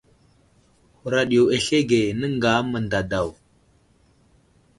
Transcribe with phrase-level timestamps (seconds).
[1.01, 3.29] Huraɗ yo aslege, nəŋga mənday daw.